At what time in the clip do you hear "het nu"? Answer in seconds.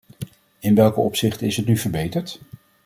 1.57-1.77